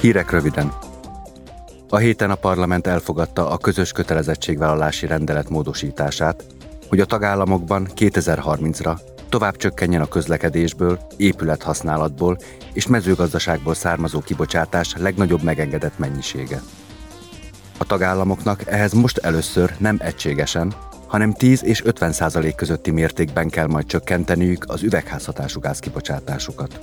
[0.00, 0.72] Hírek röviden.
[1.88, 6.44] A héten a parlament elfogadta a közös kötelezettségvállalási rendelet módosítását,
[6.88, 8.98] hogy a tagállamokban 2030-ra
[9.28, 12.38] tovább csökkenjen a közlekedésből, épülethasználatból
[12.72, 16.62] és mezőgazdaságból származó kibocsátás legnagyobb megengedett mennyisége.
[17.78, 20.74] A tagállamoknak ehhez most először nem egységesen,
[21.06, 26.78] hanem 10 és 50 százalék közötti mértékben kell majd csökkenteniük az üvegházhatású gázkibocsátásukat.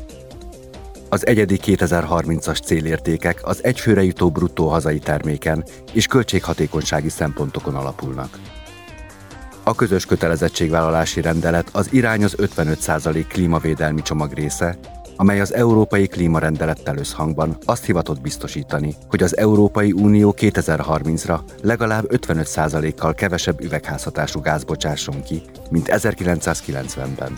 [1.16, 8.40] Az egyedi 2030-as célértékek az egyfőre jutó bruttó hazai terméken és költséghatékonysági szempontokon alapulnak.
[9.64, 14.78] A közös kötelezettségvállalási rendelet az irány az 55% klímavédelmi csomag része,
[15.16, 23.14] amely az Európai Klímarendelettel összhangban azt hivatott biztosítani, hogy az Európai Unió 2030-ra legalább 55%-kal
[23.14, 27.38] kevesebb üvegházhatású gáz bocsásson ki, mint 1990-ben.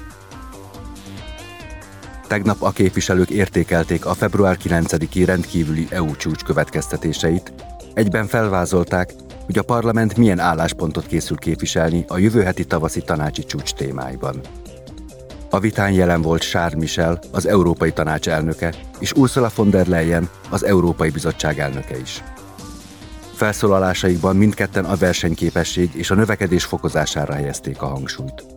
[2.28, 7.54] Tegnap a képviselők értékelték a február 9-i rendkívüli EU csúcs következtetéseit,
[7.94, 9.14] egyben felvázolták,
[9.46, 14.40] hogy a parlament milyen álláspontot készül képviselni a jövő heti tavaszi tanácsi csúcs témáiban.
[15.50, 20.30] A vitán jelen volt Charles Michel, az Európai Tanács elnöke, és Ursula von der Leyen,
[20.50, 22.24] az Európai Bizottság elnöke is.
[23.34, 28.57] Felszólalásaikban mindketten a versenyképesség és a növekedés fokozására helyezték a hangsúlyt.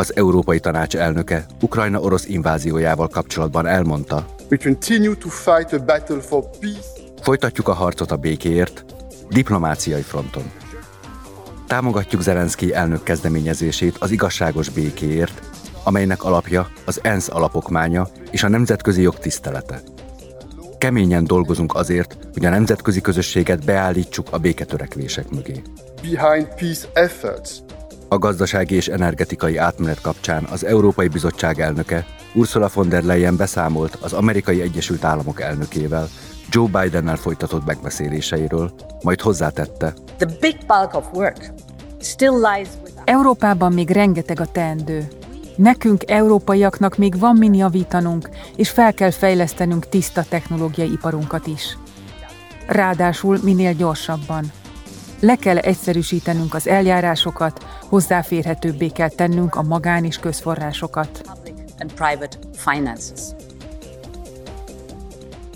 [0.00, 6.20] Az Európai Tanács elnöke Ukrajna orosz inváziójával kapcsolatban elmondta, We continue to fight a battle
[6.20, 6.88] for peace.
[7.22, 8.84] Folytatjuk a harcot a békéért,
[9.28, 10.42] diplomáciai fronton.
[11.66, 15.42] Támogatjuk Zelenszky elnök kezdeményezését az igazságos békéért,
[15.84, 19.80] amelynek alapja az ENSZ alapokmánya és a nemzetközi jog tisztelete.
[20.78, 25.62] Keményen dolgozunk azért, hogy a nemzetközi közösséget beállítsuk a béketörekvések mögé.
[26.02, 27.50] Behind peace efforts.
[28.12, 33.98] A gazdasági és energetikai átmenet kapcsán az Európai Bizottság elnöke Ursula von der Leyen beszámolt
[34.00, 36.08] az Amerikai Egyesült Államok elnökével,
[36.48, 38.72] Joe Bidennel folytatott megbeszéléseiről,
[39.02, 39.94] majd hozzátette.
[40.16, 41.52] The big bulk of work
[42.00, 45.08] still lies with Európában még rengeteg a teendő.
[45.56, 51.78] Nekünk, európaiaknak még van min javítanunk, és fel kell fejlesztenünk tiszta technológiai iparunkat is.
[52.66, 54.52] Ráadásul minél gyorsabban.
[55.20, 61.22] Le kell egyszerűsítenünk az eljárásokat, hozzáférhetőbbé kell tennünk a magán és közforrásokat.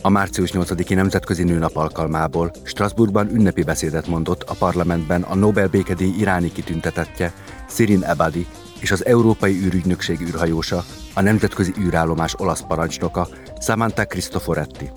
[0.03, 6.15] A március 8-i Nemzetközi Nőnap alkalmából Strasbourgban ünnepi beszédet mondott a parlamentben a Nobel békedíj
[6.19, 7.33] iráni kitüntetettje,
[7.69, 8.47] Sirin Ebadi
[8.81, 13.29] és az Európai űrügynökség űrhajósa, a Nemzetközi űrállomás olasz parancsnoka,
[13.61, 14.91] Samantha Cristoforetti.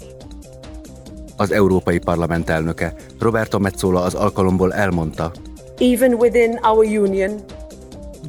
[1.40, 5.32] Az Európai Parlament elnöke, Roberto Metzola az alkalomból elmondta,
[5.80, 7.32] Even within our union,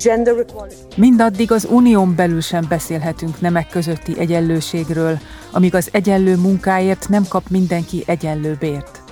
[0.05, 0.75] gender equality.
[0.97, 5.19] Mindaddig az unión belül sem beszélhetünk nemek közötti egyenlőségről,
[5.53, 9.03] amíg az egyenlő munkáért nem kap mindenki egyenlő bért.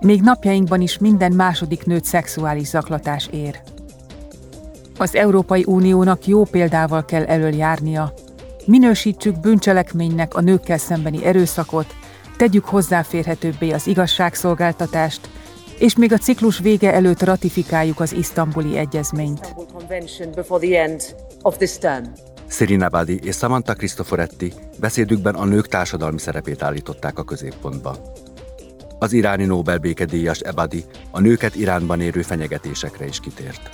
[0.00, 3.60] Még napjainkban is minden második nőt szexuális zaklatás ér.
[4.98, 8.12] Az Európai Uniónak jó példával kell elöljárnia.
[8.66, 11.94] Minősítsük bűncselekménynek a nőkkel szembeni erőszakot,
[12.36, 15.28] tegyük hozzáférhetőbbé az igazságszolgáltatást,
[15.78, 19.54] és még a ciklus vége előtt ratifikáljuk az isztambuli egyezményt.
[22.48, 27.96] Serena Badi és Samantha Cristoforetti beszédükben a nők társadalmi szerepét állították a középpontba.
[28.98, 33.70] Az iráni Nobel békedíjas Ebadi a nőket Iránban érő fenyegetésekre is kitért.